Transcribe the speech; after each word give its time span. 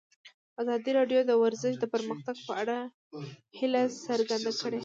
ازادي 0.61 0.91
راډیو 0.99 1.21
د 1.25 1.31
ورزش 1.43 1.73
د 1.79 1.85
پرمختګ 1.93 2.35
په 2.47 2.53
اړه 2.61 2.77
هیله 3.59 3.81
څرګنده 4.07 4.51
کړې. 4.61 4.79